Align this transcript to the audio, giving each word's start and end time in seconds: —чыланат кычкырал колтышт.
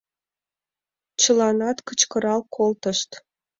—чыланат 1.21 1.77
кычкырал 1.87 2.41
колтышт. 2.55 3.09